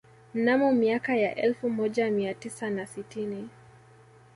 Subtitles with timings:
[0.33, 3.49] Mnamo miaka ya elfu moja mia tisa na sitini